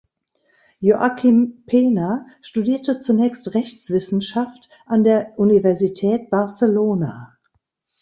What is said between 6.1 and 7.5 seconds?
Barcelona.